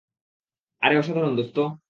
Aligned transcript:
আরে, 0.81 0.95
অসাধারণ 0.97 1.33
দোস্ত। 1.35 1.57